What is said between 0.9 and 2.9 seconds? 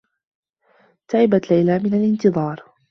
تعبت ليلى من الانتظار.